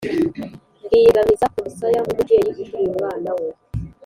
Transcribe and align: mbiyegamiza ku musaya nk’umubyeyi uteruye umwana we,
mbiyegamiza 0.83 1.45
ku 1.51 1.57
musaya 1.65 1.99
nk’umubyeyi 2.03 2.43
uteruye 2.51 2.87
umwana 2.91 3.29
we, 3.37 3.49